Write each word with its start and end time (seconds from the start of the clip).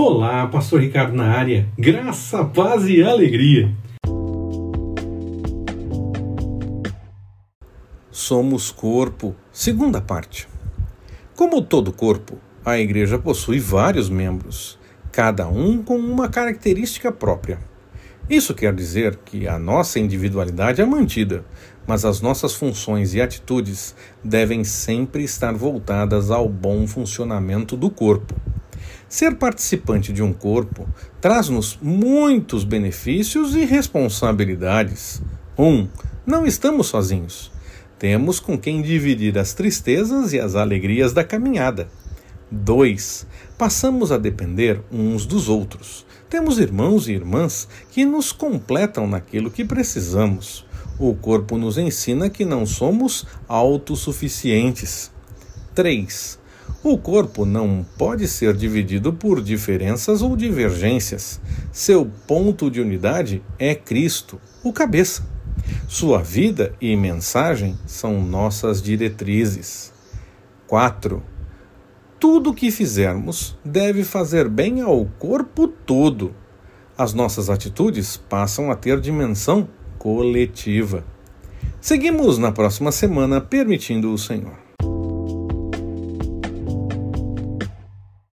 Olá, 0.00 0.46
Pastor 0.46 0.80
Ricardo 0.80 1.12
na 1.12 1.24
área. 1.24 1.68
Graça, 1.76 2.44
paz 2.44 2.86
e 2.86 3.02
alegria. 3.02 3.74
Somos 8.08 8.70
corpo, 8.70 9.34
segunda 9.50 10.00
parte. 10.00 10.46
Como 11.34 11.60
todo 11.60 11.92
corpo, 11.92 12.38
a 12.64 12.78
igreja 12.78 13.18
possui 13.18 13.58
vários 13.58 14.08
membros, 14.08 14.78
cada 15.10 15.48
um 15.48 15.82
com 15.82 15.96
uma 15.96 16.28
característica 16.28 17.10
própria. 17.10 17.58
Isso 18.30 18.54
quer 18.54 18.72
dizer 18.72 19.16
que 19.24 19.48
a 19.48 19.58
nossa 19.58 19.98
individualidade 19.98 20.80
é 20.80 20.86
mantida, 20.86 21.44
mas 21.88 22.04
as 22.04 22.20
nossas 22.20 22.54
funções 22.54 23.14
e 23.14 23.20
atitudes 23.20 23.96
devem 24.22 24.62
sempre 24.62 25.24
estar 25.24 25.54
voltadas 25.54 26.30
ao 26.30 26.48
bom 26.48 26.86
funcionamento 26.86 27.76
do 27.76 27.90
corpo. 27.90 28.36
Ser 29.08 29.36
participante 29.36 30.12
de 30.12 30.22
um 30.22 30.34
corpo 30.34 30.86
traz-nos 31.18 31.78
muitos 31.80 32.62
benefícios 32.62 33.54
e 33.54 33.64
responsabilidades. 33.64 35.22
1. 35.56 35.64
Um, 35.64 35.88
não 36.26 36.44
estamos 36.44 36.88
sozinhos. 36.88 37.50
Temos 37.98 38.38
com 38.38 38.58
quem 38.58 38.82
dividir 38.82 39.38
as 39.38 39.54
tristezas 39.54 40.34
e 40.34 40.38
as 40.38 40.54
alegrias 40.54 41.14
da 41.14 41.24
caminhada. 41.24 41.88
2. 42.50 43.26
Passamos 43.56 44.12
a 44.12 44.18
depender 44.18 44.82
uns 44.92 45.24
dos 45.24 45.48
outros. 45.48 46.04
Temos 46.28 46.58
irmãos 46.58 47.08
e 47.08 47.12
irmãs 47.12 47.66
que 47.90 48.04
nos 48.04 48.30
completam 48.30 49.06
naquilo 49.06 49.50
que 49.50 49.64
precisamos. 49.64 50.66
O 50.98 51.14
corpo 51.14 51.56
nos 51.56 51.78
ensina 51.78 52.28
que 52.28 52.44
não 52.44 52.66
somos 52.66 53.26
autossuficientes. 53.48 55.10
3. 55.74 56.38
O 56.82 56.96
corpo 56.96 57.44
não 57.44 57.84
pode 57.98 58.28
ser 58.28 58.54
dividido 58.54 59.12
por 59.12 59.42
diferenças 59.42 60.22
ou 60.22 60.36
divergências. 60.36 61.40
Seu 61.72 62.08
ponto 62.24 62.70
de 62.70 62.80
unidade 62.80 63.42
é 63.58 63.74
Cristo, 63.74 64.40
o 64.62 64.72
cabeça. 64.72 65.26
Sua 65.88 66.22
vida 66.22 66.72
e 66.80 66.94
mensagem 66.94 67.76
são 67.84 68.22
nossas 68.22 68.80
diretrizes. 68.80 69.92
4. 70.68 71.20
Tudo 72.20 72.50
o 72.50 72.54
que 72.54 72.70
fizermos 72.70 73.58
deve 73.64 74.04
fazer 74.04 74.48
bem 74.48 74.80
ao 74.80 75.04
corpo 75.18 75.66
todo. 75.66 76.32
As 76.96 77.12
nossas 77.12 77.50
atitudes 77.50 78.16
passam 78.16 78.70
a 78.70 78.76
ter 78.76 79.00
dimensão 79.00 79.68
coletiva. 79.98 81.04
Seguimos 81.80 82.38
na 82.38 82.52
próxima 82.52 82.92
semana, 82.92 83.40
permitindo 83.40 84.12
o 84.12 84.18
Senhor. 84.18 84.67